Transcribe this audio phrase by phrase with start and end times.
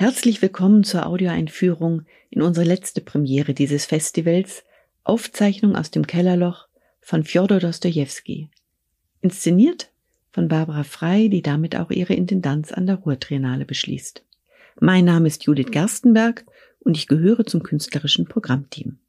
[0.00, 4.64] Herzlich willkommen zur Audioeinführung in unsere letzte Premiere dieses Festivals,
[5.04, 6.68] Aufzeichnung aus dem Kellerloch
[7.02, 8.48] von Fjodor Dostojewski.
[9.20, 9.92] Inszeniert
[10.32, 14.24] von Barbara Frei, die damit auch ihre Intendanz an der Ruhrtriennale beschließt.
[14.80, 16.46] Mein Name ist Judith Gerstenberg
[16.78, 19.00] und ich gehöre zum künstlerischen Programmteam.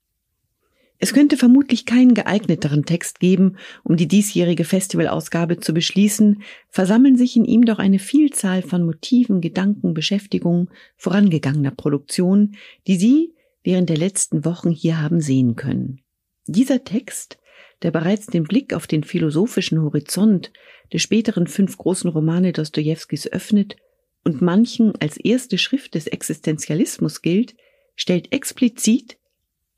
[1.04, 7.36] Es könnte vermutlich keinen geeigneteren Text geben, um die diesjährige Festivalausgabe zu beschließen, versammeln sich
[7.36, 12.56] in ihm doch eine Vielzahl von Motiven, Gedanken, Beschäftigungen vorangegangener Produktion,
[12.86, 13.34] die Sie
[13.64, 16.02] während der letzten Wochen hier haben sehen können.
[16.46, 17.40] Dieser Text,
[17.82, 20.54] der bereits den Blick auf den philosophischen Horizont
[20.94, 23.76] der späteren fünf großen Romane Dostojewskis öffnet
[24.24, 27.56] und manchen als erste Schrift des Existenzialismus gilt,
[27.96, 29.18] stellt explizit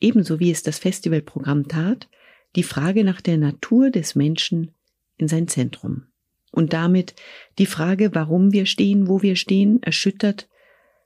[0.03, 2.09] ebenso wie es das Festivalprogramm tat,
[2.55, 4.71] die Frage nach der Natur des Menschen
[5.17, 6.03] in sein Zentrum.
[6.51, 7.15] Und damit
[7.57, 10.47] die Frage, warum wir stehen, wo wir stehen, erschüttert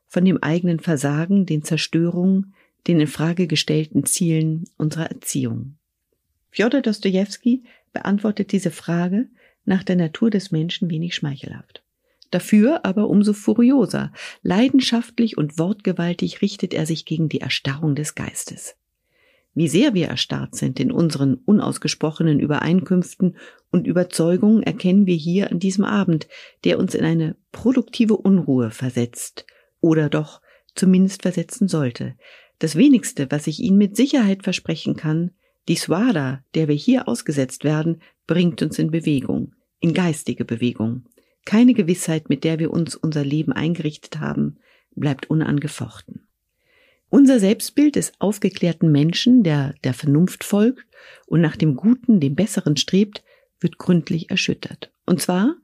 [0.07, 2.53] von dem eigenen Versagen, den Zerstörungen,
[2.87, 5.77] den in Frage gestellten Zielen unserer Erziehung.
[6.49, 9.29] Fjodor Dostojewski beantwortet diese Frage
[9.63, 11.83] nach der Natur des Menschen wenig schmeichelhaft.
[12.31, 14.11] Dafür aber umso furioser,
[14.41, 18.75] leidenschaftlich und wortgewaltig richtet er sich gegen die Erstarrung des Geistes.
[19.57, 23.37] Wie sehr wir erstarrt sind in unseren unausgesprochenen Übereinkünften
[23.71, 26.27] und Überzeugungen erkennen wir hier an diesem Abend,
[26.63, 29.47] der uns in eine produktive Unruhe versetzt
[29.81, 30.43] oder doch
[30.75, 32.15] zumindest versetzen sollte.
[32.59, 35.31] Das wenigste, was ich Ihnen mit Sicherheit versprechen kann,
[35.67, 41.05] die Swada, der wir hier ausgesetzt werden, bringt uns in Bewegung, in geistige Bewegung.
[41.45, 44.59] Keine Gewissheit, mit der wir uns unser Leben eingerichtet haben,
[44.95, 46.26] bleibt unangefochten.
[47.09, 50.85] Unser Selbstbild des aufgeklärten Menschen, der der Vernunft folgt
[51.25, 53.23] und nach dem Guten, dem Besseren strebt,
[53.59, 54.91] wird gründlich erschüttert.
[55.05, 55.55] Und zwar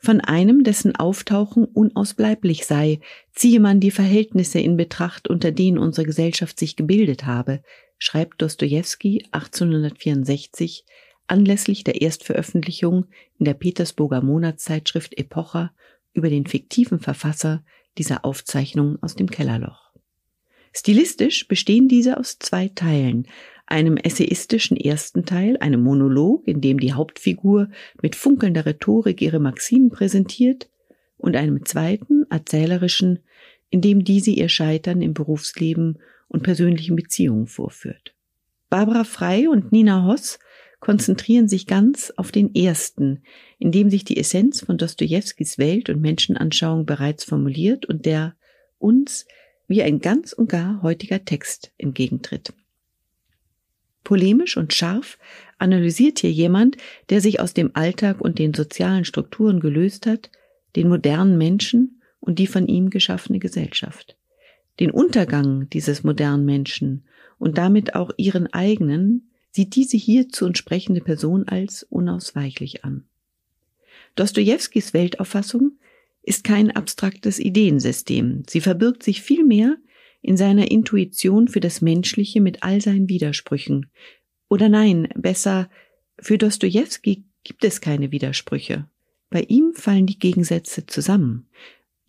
[0.00, 3.00] von einem, dessen Auftauchen unausbleiblich sei,
[3.32, 7.62] ziehe man die Verhältnisse in Betracht, unter denen unsere Gesellschaft sich gebildet habe,
[7.98, 10.84] schreibt Dostojewski 1864
[11.26, 13.06] anlässlich der Erstveröffentlichung
[13.38, 15.72] in der Petersburger Monatszeitschrift Epocha
[16.12, 17.64] über den fiktiven Verfasser
[17.98, 19.87] dieser Aufzeichnung aus dem Kellerloch.
[20.78, 23.26] Stilistisch bestehen diese aus zwei Teilen,
[23.66, 27.68] einem essayistischen ersten Teil, einem Monolog, in dem die Hauptfigur
[28.00, 30.70] mit funkelnder Rhetorik ihre Maximen präsentiert,
[31.16, 33.18] und einem zweiten, erzählerischen,
[33.70, 38.14] in dem diese ihr Scheitern im Berufsleben und persönlichen Beziehungen vorführt.
[38.70, 40.38] Barbara Frei und Nina Hoss
[40.78, 43.24] konzentrieren sich ganz auf den ersten,
[43.58, 48.36] in dem sich die Essenz von Dostojewskis Welt- und Menschenanschauung bereits formuliert und der
[48.78, 49.26] uns
[49.68, 52.52] wie ein ganz und gar heutiger Text entgegentritt.
[54.02, 55.18] Polemisch und scharf
[55.58, 56.78] analysiert hier jemand,
[57.10, 60.30] der sich aus dem Alltag und den sozialen Strukturen gelöst hat,
[60.76, 64.16] den modernen Menschen und die von ihm geschaffene Gesellschaft.
[64.80, 67.04] Den Untergang dieses modernen Menschen
[67.38, 73.04] und damit auch ihren eigenen sieht diese hierzu entsprechende Person als unausweichlich an.
[74.14, 75.78] Dostojewskis Weltauffassung
[76.28, 78.42] ist kein abstraktes Ideensystem.
[78.46, 79.78] Sie verbirgt sich vielmehr
[80.20, 83.90] in seiner Intuition für das Menschliche mit all seinen Widersprüchen.
[84.50, 85.70] Oder nein, besser,
[86.20, 88.88] für Dostojewski gibt es keine Widersprüche.
[89.30, 91.48] Bei ihm fallen die Gegensätze zusammen.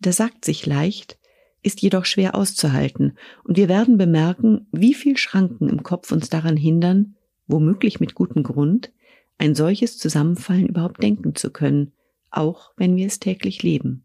[0.00, 1.18] Das sagt sich leicht,
[1.62, 6.56] ist jedoch schwer auszuhalten, und wir werden bemerken, wie viel Schranken im Kopf uns daran
[6.56, 7.16] hindern,
[7.46, 8.92] womöglich mit gutem Grund,
[9.38, 11.92] ein solches Zusammenfallen überhaupt denken zu können,
[12.30, 14.04] auch wenn wir es täglich leben.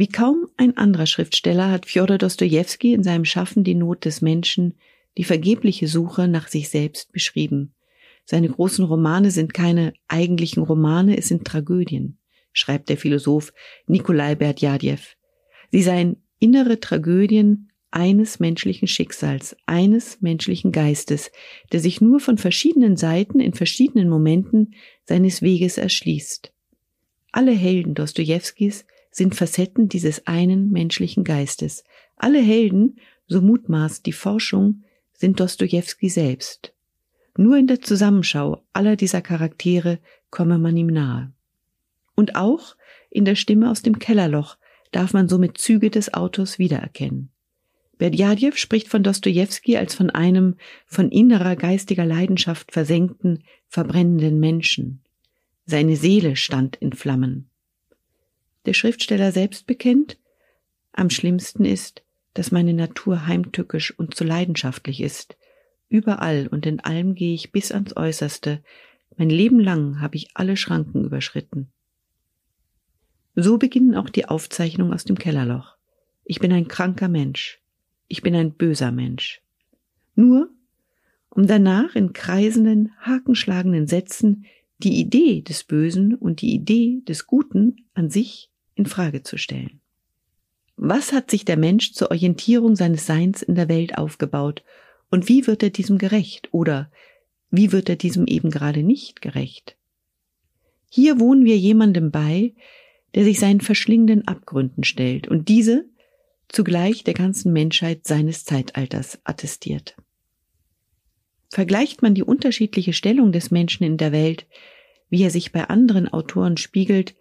[0.00, 4.78] Wie kaum ein anderer Schriftsteller hat Fjodor Dostojewski in seinem Schaffen die Not des Menschen,
[5.18, 7.74] die vergebliche Suche nach sich selbst beschrieben.
[8.24, 12.16] Seine großen Romane sind keine eigentlichen Romane, es sind Tragödien,
[12.54, 13.52] schreibt der Philosoph
[13.88, 15.00] Nikolai Berdjajew.
[15.70, 21.30] Sie seien innere Tragödien eines menschlichen Schicksals, eines menschlichen Geistes,
[21.72, 24.72] der sich nur von verschiedenen Seiten in verschiedenen Momenten
[25.04, 26.54] seines Weges erschließt.
[27.32, 31.84] Alle Helden Dostojewskis sind Facetten dieses einen menschlichen Geistes.
[32.16, 36.72] Alle Helden, so mutmaßt die Forschung, sind Dostojewski selbst.
[37.36, 39.98] Nur in der Zusammenschau aller dieser Charaktere
[40.30, 41.32] komme man ihm nahe.
[42.14, 42.76] Und auch
[43.10, 44.56] in der Stimme aus dem Kellerloch
[44.92, 47.30] darf man somit Züge des Autors wiedererkennen.
[47.98, 55.02] Berdjajew spricht von Dostojewski als von einem von innerer geistiger Leidenschaft versenkten, verbrennenden Menschen.
[55.66, 57.49] Seine Seele stand in Flammen
[58.66, 60.18] der Schriftsteller selbst bekennt,
[60.92, 62.02] am schlimmsten ist,
[62.34, 65.36] dass meine Natur heimtückisch und zu leidenschaftlich ist.
[65.88, 68.62] Überall und in allem gehe ich bis ans Äußerste.
[69.16, 71.68] Mein Leben lang habe ich alle Schranken überschritten.
[73.34, 75.76] So beginnen auch die Aufzeichnungen aus dem Kellerloch.
[76.24, 77.60] ich bin ein kranker Mensch,
[78.06, 79.42] ich bin ein böser Mensch.
[80.14, 80.50] Nur,
[81.28, 84.44] um danach in kreisenden, hakenschlagenden Sätzen
[84.78, 88.49] die Idee des Bösen und die Idee des Guten an sich
[88.80, 89.80] in Frage zu stellen.
[90.76, 94.64] Was hat sich der Mensch zur Orientierung seines Seins in der Welt aufgebaut
[95.10, 96.90] und wie wird er diesem gerecht oder
[97.50, 99.76] wie wird er diesem eben gerade nicht gerecht?
[100.88, 102.54] Hier wohnen wir jemandem bei,
[103.14, 105.84] der sich seinen verschlingenden Abgründen stellt und diese
[106.48, 109.96] zugleich der ganzen Menschheit seines Zeitalters attestiert.
[111.50, 114.46] Vergleicht man die unterschiedliche Stellung des Menschen in der Welt,
[115.10, 117.14] wie er sich bei anderen Autoren spiegelt,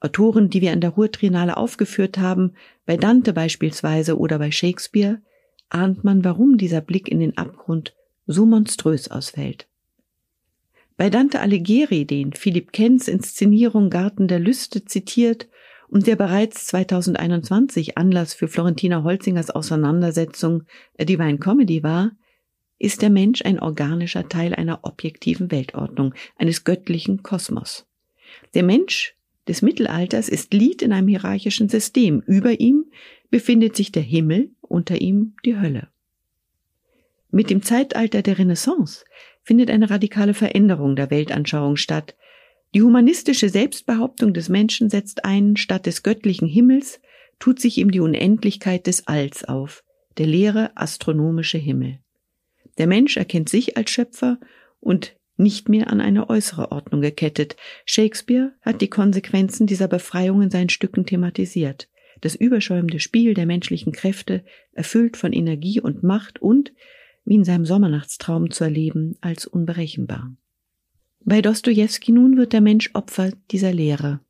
[0.00, 2.52] Autoren, die wir an der Ruhrtriennale aufgeführt haben,
[2.84, 5.20] bei Dante beispielsweise oder bei Shakespeare,
[5.68, 7.94] ahnt man, warum dieser Blick in den Abgrund
[8.26, 9.66] so monströs ausfällt.
[10.96, 15.48] Bei Dante Alighieri, den Philipp Kenz Inszenierung Garten der Lüste zitiert
[15.88, 20.64] und der bereits 2021 Anlass für Florentina Holzingers Auseinandersetzung
[20.98, 22.12] Divine Comedy war,
[22.78, 27.86] ist der Mensch ein organischer Teil einer objektiven Weltordnung, eines göttlichen Kosmos.
[28.54, 29.16] Der Mensch
[29.48, 32.22] des Mittelalters ist Lied in einem hierarchischen System.
[32.26, 32.86] Über ihm
[33.30, 35.88] befindet sich der Himmel, unter ihm die Hölle.
[37.30, 39.04] Mit dem Zeitalter der Renaissance
[39.42, 42.16] findet eine radikale Veränderung der Weltanschauung statt.
[42.74, 47.00] Die humanistische Selbstbehauptung des Menschen setzt ein, statt des göttlichen Himmels
[47.38, 49.84] tut sich ihm die Unendlichkeit des Alls auf,
[50.18, 51.98] der leere astronomische Himmel.
[52.78, 54.38] Der Mensch erkennt sich als Schöpfer
[54.80, 57.56] und nicht mehr an eine äußere Ordnung gekettet.
[57.84, 61.88] Shakespeare hat die Konsequenzen dieser Befreiung in seinen Stücken thematisiert.
[62.20, 66.72] Das überschäumende Spiel der menschlichen Kräfte, erfüllt von Energie und Macht und,
[67.24, 70.34] wie in seinem Sommernachtstraum zu erleben, als unberechenbar.
[71.24, 74.20] Bei Dostoevsky nun wird der Mensch Opfer dieser Lehre.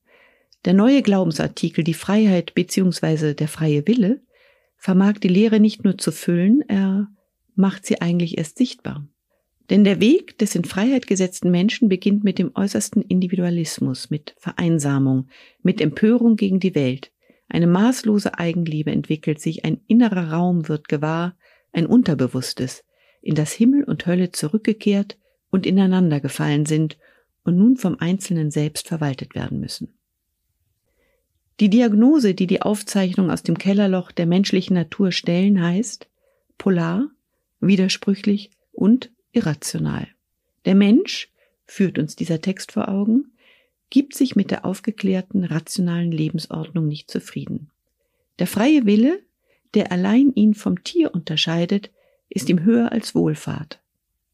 [0.64, 3.34] Der neue Glaubensartikel, die Freiheit bzw.
[3.34, 4.22] der freie Wille,
[4.78, 7.08] vermag die Lehre nicht nur zu füllen, er
[7.54, 9.06] macht sie eigentlich erst sichtbar.
[9.70, 15.28] Denn der Weg des in Freiheit gesetzten Menschen beginnt mit dem äußersten Individualismus, mit Vereinsamung,
[15.62, 17.10] mit Empörung gegen die Welt.
[17.48, 21.36] Eine maßlose Eigenliebe entwickelt sich, ein innerer Raum wird gewahr,
[21.72, 22.84] ein Unterbewusstes,
[23.22, 25.18] in das Himmel und Hölle zurückgekehrt
[25.50, 26.96] und ineinander gefallen sind
[27.44, 29.96] und nun vom Einzelnen selbst verwaltet werden müssen.
[31.58, 36.08] Die Diagnose, die die Aufzeichnung aus dem Kellerloch der menschlichen Natur stellen, heißt
[36.58, 37.08] polar,
[37.60, 40.08] widersprüchlich und irrational.
[40.64, 41.30] Der Mensch,
[41.66, 43.32] führt uns dieser Text vor Augen,
[43.90, 47.70] gibt sich mit der aufgeklärten, rationalen Lebensordnung nicht zufrieden.
[48.38, 49.20] Der freie Wille,
[49.74, 51.90] der allein ihn vom Tier unterscheidet,
[52.28, 53.80] ist ihm höher als Wohlfahrt.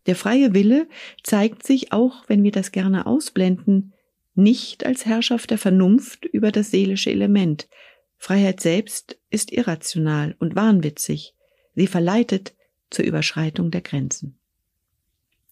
[0.07, 0.89] Der freie Wille
[1.23, 3.93] zeigt sich, auch wenn wir das gerne ausblenden,
[4.35, 7.69] nicht als Herrschaft der Vernunft über das seelische Element.
[8.17, 11.35] Freiheit selbst ist irrational und wahnwitzig.
[11.75, 12.55] Sie verleitet
[12.91, 14.39] zur Überschreitung der Grenzen.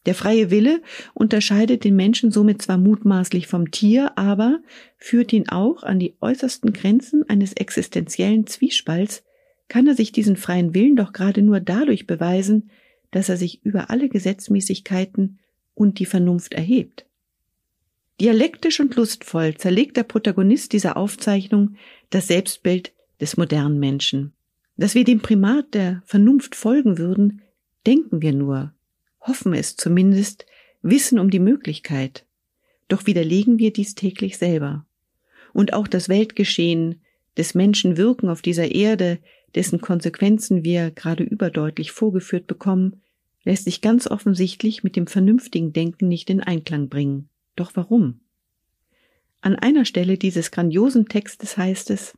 [0.07, 0.81] Der freie Wille
[1.13, 4.61] unterscheidet den Menschen somit zwar mutmaßlich vom Tier, aber
[4.97, 9.23] führt ihn auch an die äußersten Grenzen eines existenziellen Zwiespalts,
[9.69, 12.71] kann er sich diesen freien Willen doch gerade nur dadurch beweisen,
[13.11, 15.39] dass er sich über alle Gesetzmäßigkeiten
[15.75, 17.07] und die Vernunft erhebt.
[18.21, 21.77] Dialektisch und lustvoll zerlegt der Protagonist dieser Aufzeichnung
[22.11, 24.33] das Selbstbild des modernen Menschen.
[24.77, 27.43] Dass wir dem Primat der Vernunft folgen würden,
[27.87, 28.75] denken wir nur,
[29.21, 30.47] hoffen es zumindest,
[30.83, 32.25] wissen um die Möglichkeit.
[32.89, 34.87] Doch widerlegen wir dies täglich selber.
[35.53, 37.03] Und auch das Weltgeschehen
[37.37, 39.19] des Menschen wirken auf dieser Erde,
[39.55, 43.01] dessen Konsequenzen wir gerade überdeutlich vorgeführt bekommen,
[43.45, 47.29] lässt sich ganz offensichtlich mit dem vernünftigen Denken nicht in Einklang bringen.
[47.57, 48.21] Doch warum?
[49.41, 52.17] An einer Stelle dieses grandiosen Textes heißt es,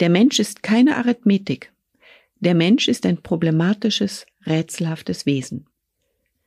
[0.00, 1.72] der Mensch ist keine Arithmetik,
[2.40, 5.66] der Mensch ist ein problematisches, rätselhaftes Wesen.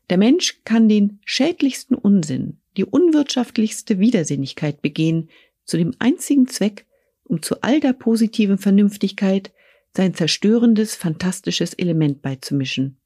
[0.10, 5.30] Der Mensch kann den schädlichsten Unsinn, die unwirtschaftlichste Widersinnigkeit begehen,
[5.64, 6.86] zu dem einzigen Zweck,
[7.24, 9.52] um zu all der positiven Vernünftigkeit
[9.96, 12.98] sein zerstörendes, fantastisches Element beizumischen.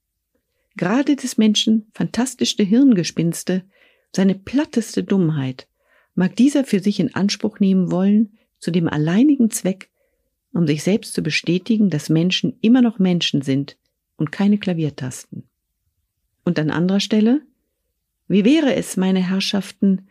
[0.75, 3.63] Gerade des Menschen fantastischste Hirngespinste,
[4.13, 5.67] seine platteste Dummheit,
[6.15, 9.89] mag dieser für sich in Anspruch nehmen wollen, zu dem alleinigen Zweck,
[10.53, 13.77] um sich selbst zu bestätigen, dass Menschen immer noch Menschen sind
[14.17, 15.48] und keine Klaviertasten.
[16.49, 17.43] Und an anderer Stelle,
[18.27, 20.07] wie wäre es, meine Herrschaften,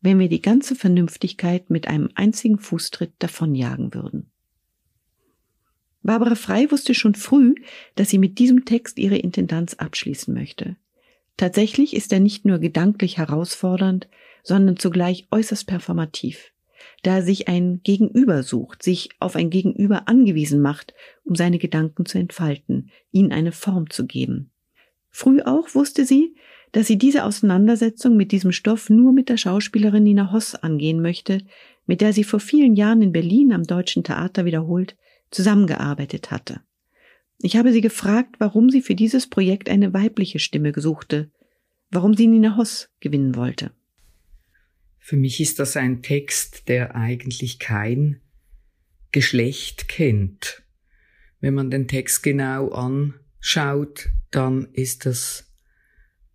[0.00, 4.30] wenn wir die ganze Vernünftigkeit mit einem einzigen Fußtritt davonjagen würden?
[6.04, 7.56] Barbara Frei wusste schon früh,
[7.96, 10.76] dass sie mit diesem Text ihre Intendanz abschließen möchte.
[11.36, 14.06] Tatsächlich ist er nicht nur gedanklich herausfordernd,
[14.44, 16.52] sondern zugleich äußerst performativ.
[17.02, 20.94] da er sich ein Gegenüber sucht, sich auf ein Gegenüber angewiesen macht,
[21.24, 24.49] um seine Gedanken zu entfalten, ihnen eine Form zu geben.
[25.10, 26.34] Früh auch wusste sie,
[26.72, 31.38] dass sie diese Auseinandersetzung mit diesem Stoff nur mit der Schauspielerin Nina Hoss angehen möchte,
[31.86, 34.96] mit der sie vor vielen Jahren in Berlin am Deutschen Theater wiederholt
[35.30, 36.60] zusammengearbeitet hatte.
[37.42, 41.30] Ich habe sie gefragt, warum sie für dieses Projekt eine weibliche Stimme gesuchte,
[41.90, 43.72] warum sie Nina Hoss gewinnen wollte.
[44.98, 48.20] Für mich ist das ein Text, der eigentlich kein
[49.10, 50.62] Geschlecht kennt.
[51.40, 52.68] Wenn man den Text genau
[53.40, 55.46] anschaut, dann ist das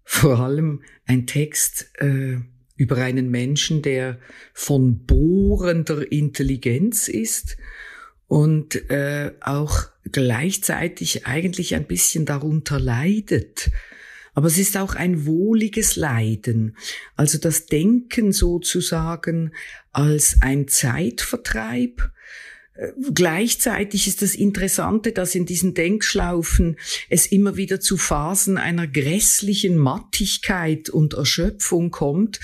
[0.03, 2.37] vor allem ein Text äh,
[2.75, 4.19] über einen Menschen, der
[4.53, 7.57] von bohrender Intelligenz ist
[8.27, 13.71] und äh, auch gleichzeitig eigentlich ein bisschen darunter leidet.
[14.33, 16.75] Aber es ist auch ein wohliges Leiden,
[17.15, 19.53] also das Denken sozusagen
[19.93, 22.11] als ein Zeitvertreib,
[23.13, 26.75] Gleichzeitig ist das Interessante, dass in diesen Denkschlaufen
[27.09, 32.41] es immer wieder zu Phasen einer grässlichen Mattigkeit und Erschöpfung kommt.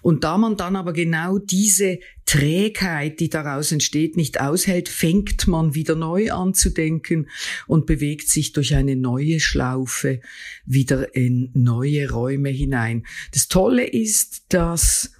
[0.00, 5.74] Und da man dann aber genau diese Trägheit, die daraus entsteht, nicht aushält, fängt man
[5.74, 7.28] wieder neu an zu denken
[7.66, 10.20] und bewegt sich durch eine neue Schlaufe
[10.64, 13.04] wieder in neue Räume hinein.
[13.32, 15.10] Das Tolle ist, dass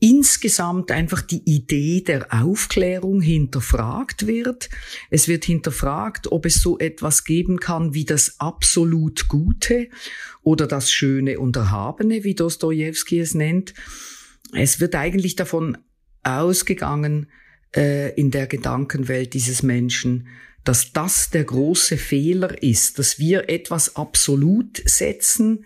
[0.00, 4.70] insgesamt einfach die Idee der Aufklärung hinterfragt wird.
[5.10, 9.88] Es wird hinterfragt, ob es so etwas geben kann wie das absolut Gute
[10.42, 13.74] oder das Schöne und Erhabene, wie Dostoevsky es nennt.
[14.52, 15.78] Es wird eigentlich davon
[16.22, 17.30] ausgegangen,
[17.76, 20.28] äh, in der Gedankenwelt dieses Menschen,
[20.64, 25.64] dass das der große Fehler ist, dass wir etwas absolut setzen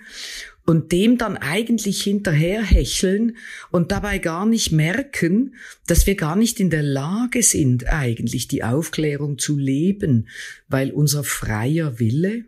[0.67, 3.37] und dem dann eigentlich hinterherhecheln
[3.71, 5.55] und dabei gar nicht merken,
[5.87, 10.29] dass wir gar nicht in der Lage sind, eigentlich die Aufklärung zu leben,
[10.69, 12.47] weil unser freier Wille,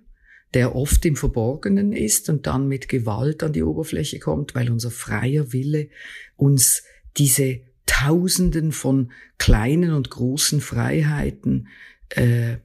[0.55, 4.91] der oft im Verborgenen ist und dann mit Gewalt an die Oberfläche kommt, weil unser
[4.91, 5.89] freier Wille
[6.37, 6.85] uns
[7.19, 11.69] diese Tausenden von kleinen und großen Freiheiten
[12.11, 12.57] äh,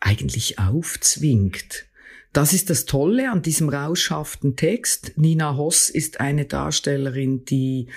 [0.00, 1.87] eigentlich aufzwingt.
[2.32, 5.12] Das ist das Tolle an diesem rauschhaften Text.
[5.16, 7.88] Nina Hoss ist eine Darstellerin, die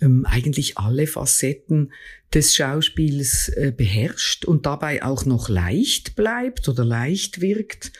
[0.00, 1.92] ähm, eigentlich alle Facetten
[2.34, 7.92] des Schauspiels äh, beherrscht und dabei auch noch leicht bleibt oder leicht wirkt.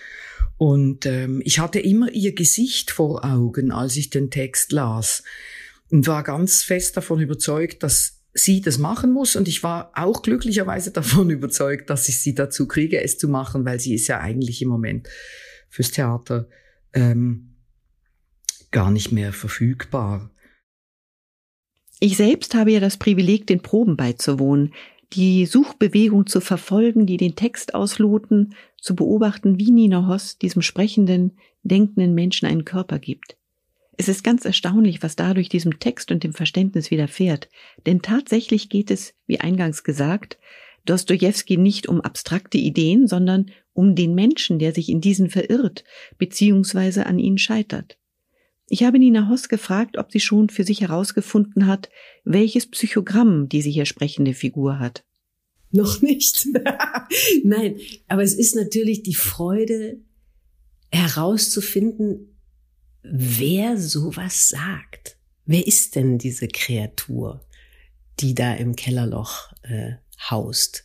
[0.59, 5.25] Und ähm, ich hatte immer ihr Gesicht vor Augen, als ich den Text las
[5.91, 9.37] und war ganz fest davon überzeugt, dass sie das machen muss.
[9.37, 13.65] Und ich war auch glücklicherweise davon überzeugt, dass ich sie dazu kriege, es zu machen,
[13.65, 15.09] weil sie ist ja eigentlich im Moment
[15.73, 16.47] fürs Theater
[16.93, 17.55] ähm,
[18.71, 20.31] gar nicht mehr verfügbar.
[21.99, 24.75] Ich selbst habe ja das Privileg, den Proben beizuwohnen,
[25.15, 31.39] die Suchbewegung zu verfolgen, die den Text ausloten, zu beobachten, wie Nina Hoss diesem sprechenden,
[31.63, 33.37] denkenden Menschen einen Körper gibt.
[33.97, 37.49] Es ist ganz erstaunlich, was dadurch diesem Text und dem Verständnis widerfährt,
[37.87, 40.39] denn tatsächlich geht es, wie eingangs gesagt,
[40.85, 45.85] Dostoevsky nicht um abstrakte Ideen, sondern um den Menschen, der sich in diesen verirrt,
[46.19, 47.99] beziehungsweise an ihnen scheitert.
[48.69, 51.91] Ich habe Nina Hoss gefragt, ob sie schon für sich herausgefunden hat,
[52.25, 55.05] welches Psychogramm diese hier sprechende Figur hat.
[55.71, 56.47] Noch nicht.
[57.45, 57.77] Nein,
[58.09, 60.01] aber es ist natürlich die Freude
[60.91, 62.37] herauszufinden,
[63.03, 65.17] wer sowas sagt.
[65.45, 67.45] Wer ist denn diese Kreatur,
[68.21, 69.93] die da im Kellerloch äh,
[70.31, 70.85] haust?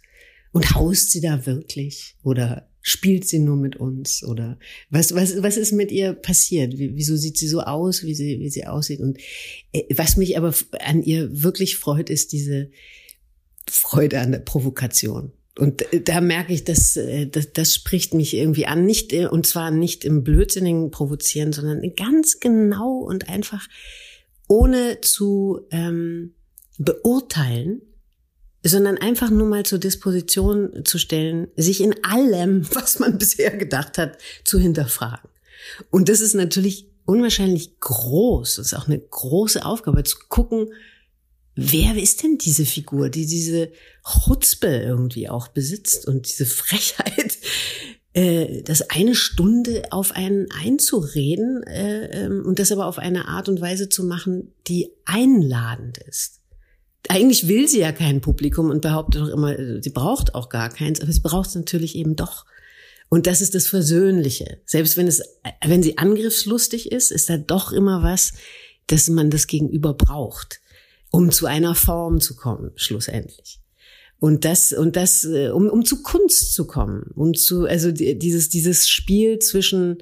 [0.52, 2.16] Und haust sie da wirklich?
[2.24, 4.24] Oder spielt sie nur mit uns?
[4.24, 4.58] Oder
[4.90, 6.74] was, was, was ist mit ihr passiert?
[6.78, 9.02] Wieso sieht sie so aus, wie sie, wie sie aussieht?
[9.02, 9.20] Und
[9.74, 12.70] äh, was mich aber an ihr wirklich freut, ist diese
[13.70, 15.34] Freude an der Provokation.
[15.58, 18.86] Und äh, da merke ich, dass, äh, das, das spricht mich irgendwie an.
[18.86, 23.68] Nicht, und zwar nicht im blödsinnigen Provozieren, sondern ganz genau und einfach
[24.48, 26.36] ohne zu ähm,
[26.78, 27.82] beurteilen,
[28.68, 33.98] sondern einfach nur mal zur Disposition zu stellen, sich in allem, was man bisher gedacht
[33.98, 35.30] hat, zu hinterfragen.
[35.90, 38.56] Und das ist natürlich unwahrscheinlich groß.
[38.56, 40.74] Das ist auch eine große Aufgabe, zu gucken,
[41.56, 43.72] wer ist denn diese Figur, die diese
[44.04, 47.38] Chutzpe irgendwie auch besitzt und diese Frechheit,
[48.14, 53.50] äh, das eine Stunde auf einen einzureden äh, ähm, und das aber auf eine Art
[53.50, 56.42] und Weise zu machen, die einladend ist
[57.10, 61.02] eigentlich will sie ja kein Publikum und behauptet doch immer, sie braucht auch gar keins,
[61.02, 62.46] aber sie braucht es natürlich eben doch.
[63.10, 64.60] Und das ist das Versöhnliche.
[64.66, 65.22] Selbst wenn es,
[65.66, 68.34] wenn sie angriffslustig ist, ist da doch immer was,
[68.88, 70.62] dass man das Gegenüber braucht.
[71.12, 73.60] um zu einer Form zu kommen, schlussendlich.
[74.20, 78.50] Und das, und das, äh, um, um zu Kunst zu kommen, um zu, also dieses,
[78.50, 79.98] dieses Spiel zwischen,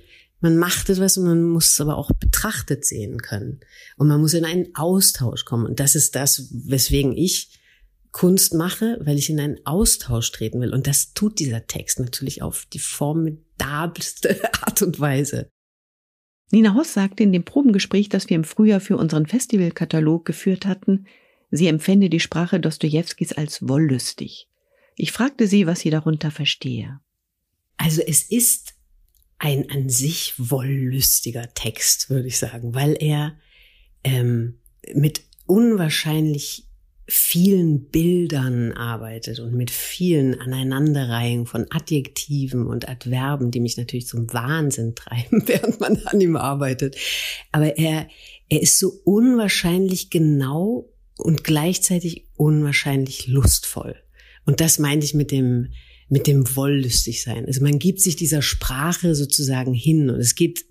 [0.46, 3.62] man macht etwas und man muss es aber auch betrachtet sehen können.
[3.98, 5.66] Und man muss in einen Austausch kommen.
[5.66, 7.58] Und das ist das, weswegen ich
[8.12, 10.72] Kunst mache, weil ich in einen Austausch treten will.
[10.72, 15.50] Und das tut dieser Text natürlich auf die formidabelste Art und Weise.
[16.52, 21.08] Nina Hoss sagte in dem Probengespräch, das wir im Frühjahr für unseren Festivalkatalog geführt hatten,
[21.50, 24.48] sie empfände die Sprache Dostojewskis als wollüstig.
[24.96, 27.00] Ich fragte sie, was sie darunter verstehe.
[27.78, 28.75] Also es ist
[29.38, 33.38] ein an sich wollüstiger Text, würde ich sagen, weil er
[34.04, 34.60] ähm,
[34.94, 36.65] mit unwahrscheinlich
[37.08, 44.32] vielen Bildern arbeitet und mit vielen Aneinanderreihungen von Adjektiven und Adverben, die mich natürlich zum
[44.34, 46.98] Wahnsinn treiben, während man an ihm arbeitet.
[47.51, 48.08] Aber er,
[48.50, 53.96] er ist so unwahrscheinlich genau und gleichzeitig unwahrscheinlich lustvoll.
[54.46, 55.74] Und das meinte ich mit dem,
[56.07, 57.45] mit dem wollüstig sein.
[57.45, 60.65] Also man gibt sich dieser Sprache sozusagen hin und es geht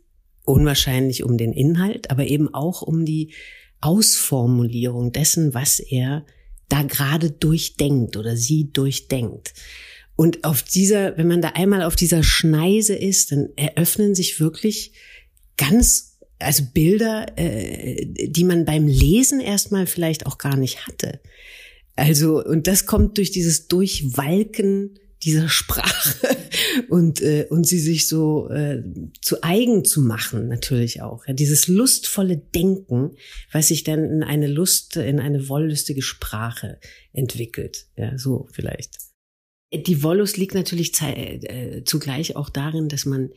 [0.44, 3.32] unwahrscheinlich um den Inhalt, aber eben auch um die
[3.80, 6.24] Ausformulierung dessen, was er
[6.68, 9.54] da gerade durchdenkt oder sie durchdenkt.
[10.16, 14.92] Und auf dieser, wenn man da einmal auf dieser Schneise ist, dann eröffnen sich wirklich
[15.56, 21.20] ganz, also Bilder, äh, die man beim Lesen erstmal vielleicht auch gar nicht hatte.
[21.96, 26.36] Also, und das kommt durch dieses Durchwalken dieser Sprache
[26.88, 28.82] und, äh, und sie sich so äh,
[29.20, 31.26] zu eigen zu machen, natürlich auch.
[31.26, 33.16] Ja, dieses lustvolle Denken,
[33.52, 36.78] was sich dann in eine Lust, in eine wollüstige Sprache
[37.12, 37.86] entwickelt.
[37.96, 38.98] Ja, so vielleicht.
[39.72, 43.30] Die Wollust liegt natürlich äh, zugleich auch darin, dass man,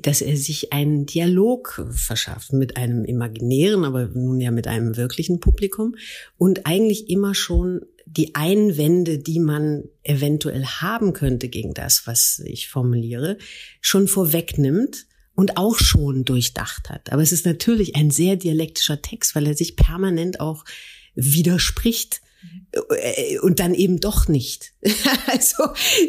[0.00, 5.38] dass er sich einen Dialog verschafft mit einem imaginären, aber nun ja mit einem wirklichen
[5.38, 5.94] Publikum
[6.38, 7.82] und eigentlich immer schon
[8.16, 13.38] die Einwände, die man eventuell haben könnte gegen das, was ich formuliere,
[13.80, 17.10] schon vorwegnimmt und auch schon durchdacht hat.
[17.12, 20.64] Aber es ist natürlich ein sehr dialektischer Text, weil er sich permanent auch
[21.14, 22.20] widerspricht
[22.72, 24.74] äh, und dann eben doch nicht.
[25.32, 25.64] also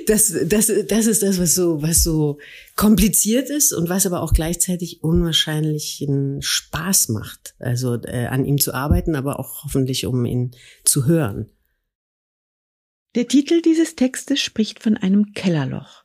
[0.08, 2.38] das, das, das ist das, was so, was so
[2.76, 7.56] kompliziert ist und was aber auch gleichzeitig unwahrscheinlichen Spaß macht.
[7.60, 10.52] Also äh, an ihm zu arbeiten, aber auch hoffentlich um ihn
[10.84, 11.50] zu hören.
[13.16, 16.04] Der Titel dieses Textes spricht von einem Kellerloch.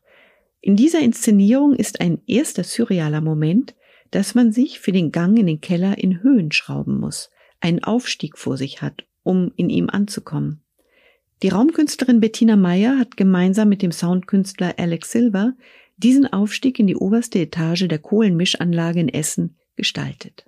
[0.61, 3.75] In dieser Inszenierung ist ein erster surrealer Moment,
[4.11, 8.37] dass man sich für den Gang in den Keller in Höhen schrauben muss, einen Aufstieg
[8.37, 10.63] vor sich hat, um in ihm anzukommen.
[11.43, 15.55] Die Raumkünstlerin Bettina Meyer hat gemeinsam mit dem Soundkünstler Alex Silver
[15.97, 20.48] diesen Aufstieg in die oberste Etage der Kohlenmischanlage in Essen gestaltet.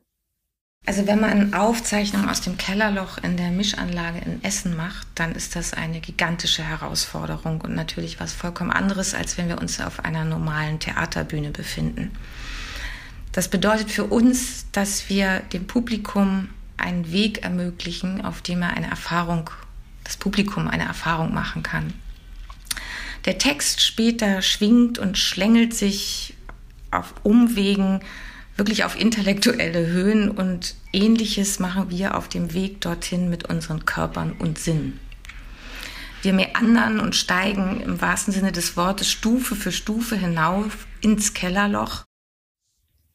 [0.87, 5.33] Also wenn man eine Aufzeichnung aus dem Kellerloch in der Mischanlage in Essen macht, dann
[5.33, 10.05] ist das eine gigantische Herausforderung und natürlich was vollkommen anderes, als wenn wir uns auf
[10.05, 12.11] einer normalen Theaterbühne befinden.
[13.33, 18.91] Das bedeutet für uns, dass wir dem Publikum einen Weg ermöglichen, auf dem er eine
[18.91, 19.51] Erfahrung,
[20.03, 21.93] das Publikum eine Erfahrung machen kann.
[23.27, 26.35] Der Text später schwingt und schlängelt sich
[26.91, 28.01] auf Umwegen
[28.61, 34.33] wirklich auf intellektuelle Höhen und ähnliches machen wir auf dem Weg dorthin mit unseren Körpern
[34.39, 35.01] und Sinnen.
[36.21, 42.05] Wir meandern und steigen im wahrsten Sinne des Wortes Stufe für Stufe hinauf ins Kellerloch.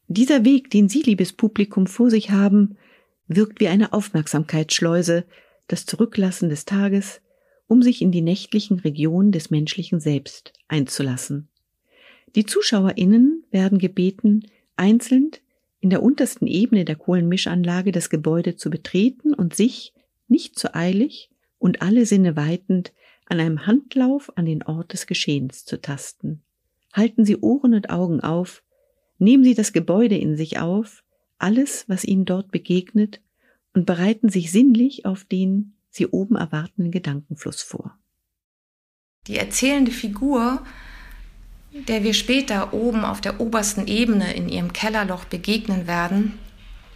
[0.07, 2.79] Dieser Weg, den Sie, liebes Publikum, vor sich haben,
[3.27, 5.25] wirkt wie eine Aufmerksamkeitsschleuse,
[5.67, 7.21] das Zurücklassen des Tages,
[7.67, 11.49] um sich in die nächtlichen Regionen des menschlichen Selbst einzulassen.
[12.35, 14.41] Die ZuschauerInnen werden gebeten,
[14.77, 15.31] einzeln
[15.79, 19.93] in der untersten Ebene der Kohlenmischanlage das Gebäude zu betreten und sich,
[20.27, 22.93] nicht zu eilig und alle Sinne weitend,
[23.27, 26.43] an einem Handlauf an den Ort des Geschehens zu tasten.
[26.93, 28.63] Halten Sie Ohren und Augen auf,
[29.17, 31.03] nehmen Sie das Gebäude in sich auf,
[31.37, 33.21] alles, was Ihnen dort begegnet,
[33.73, 37.97] und bereiten sich sinnlich auf den Sie oben erwartenden Gedankenfluss vor.
[39.27, 40.63] Die erzählende Figur
[41.75, 46.39] der wir später oben auf der obersten Ebene in ihrem Kellerloch begegnen werden,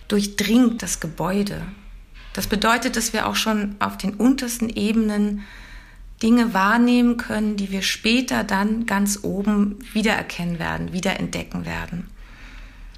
[0.07, 1.61] durchdringt das Gebäude.
[2.33, 5.43] Das bedeutet, dass wir auch schon auf den untersten Ebenen
[6.23, 12.07] Dinge wahrnehmen können, die wir später dann ganz oben wiedererkennen werden, wiederentdecken werden.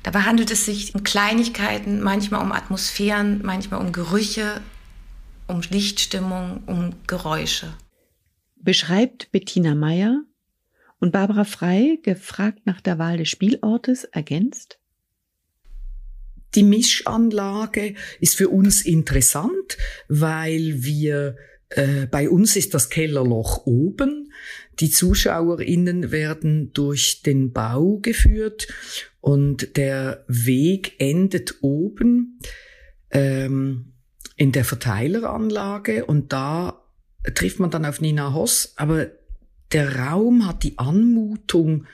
[0.03, 4.61] Dabei handelt es sich um Kleinigkeiten, manchmal um Atmosphären, manchmal um Gerüche,
[5.47, 7.73] um Lichtstimmung, um Geräusche.
[8.55, 10.21] Beschreibt Bettina Meyer
[11.01, 14.81] und Barbara Frei, gefragt nach der Wahl des Spielortes, ergänzt?
[16.55, 21.35] die Mischanlage ist für uns interessant, weil wir
[21.69, 24.31] äh, bei uns ist das Kellerloch oben.
[24.79, 28.67] Die ZuschauerInnen werden durch den Bau geführt
[29.19, 32.39] und der Weg endet oben
[33.11, 33.93] ähm,
[34.35, 36.83] in der Verteileranlage und da
[37.35, 39.11] trifft man dann auf Nina Hoss, aber
[39.73, 41.85] der Raum hat die Anmutung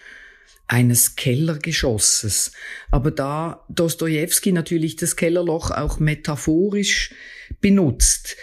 [0.67, 2.51] eines Kellergeschosses.
[2.91, 7.13] Aber da Dostoevsky natürlich das Kellerloch auch metaphorisch
[7.61, 8.35] benutzt,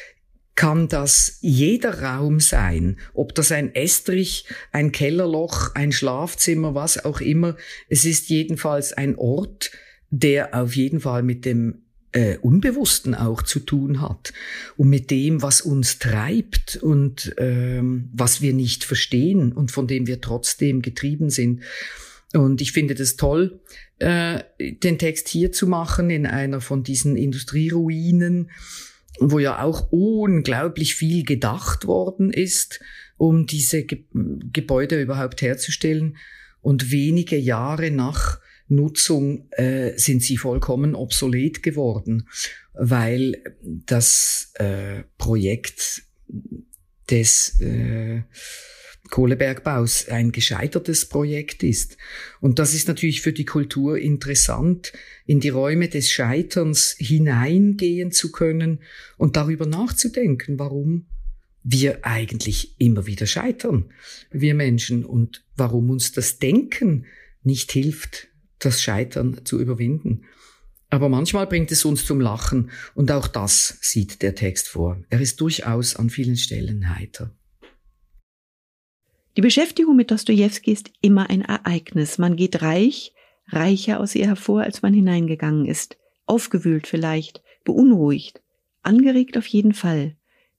[0.56, 7.20] kann das jeder Raum sein, ob das ein Estrich, ein Kellerloch, ein Schlafzimmer, was auch
[7.20, 7.56] immer.
[7.88, 9.72] Es ist jedenfalls ein Ort,
[10.10, 11.83] der auf jeden Fall mit dem
[12.14, 14.32] äh, Unbewussten auch zu tun hat
[14.76, 20.06] und mit dem, was uns treibt und ähm, was wir nicht verstehen und von dem
[20.06, 21.62] wir trotzdem getrieben sind.
[22.32, 23.60] Und ich finde das toll,
[23.98, 28.50] äh, den Text hier zu machen in einer von diesen Industrieruinen,
[29.18, 32.80] wo ja auch unglaublich viel gedacht worden ist,
[33.16, 34.04] um diese Ge
[34.52, 36.16] Gebäude überhaupt herzustellen.
[36.60, 42.28] Und wenige Jahre nach Nutzung äh, sind sie vollkommen obsolet geworden,
[42.72, 46.02] weil das äh, Projekt
[47.10, 48.22] des äh,
[49.10, 51.98] Kohlebergbaus ein gescheitertes Projekt ist.
[52.40, 54.92] Und das ist natürlich für die Kultur interessant,
[55.26, 58.80] in die Räume des Scheiterns hineingehen zu können
[59.18, 61.06] und darüber nachzudenken, warum
[61.62, 63.90] wir eigentlich immer wieder scheitern,
[64.30, 67.06] wir Menschen, und warum uns das Denken
[67.42, 68.28] nicht hilft,
[68.64, 70.24] das Scheitern zu überwinden.
[70.90, 75.02] Aber manchmal bringt es uns zum Lachen und auch das sieht der Text vor.
[75.10, 77.34] Er ist durchaus an vielen Stellen heiter.
[79.36, 82.18] Die Beschäftigung mit Dostoevsky ist immer ein Ereignis.
[82.18, 83.12] Man geht reich,
[83.48, 85.96] reicher aus ihr hervor, als man hineingegangen ist.
[86.26, 88.42] Aufgewühlt vielleicht, beunruhigt,
[88.82, 90.16] angeregt auf jeden Fall.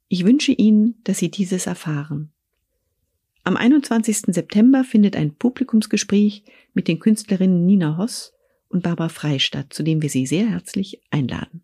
[0.09, 2.33] Ich wünsche Ihnen, dass Sie dieses erfahren.
[3.47, 4.33] Am 21.
[4.33, 8.33] September findet ein Publikumsgespräch mit den Künstlerinnen Nina Hoss
[8.69, 11.63] und Barbara Frei statt, zu dem wir Sie sehr herzlich einladen.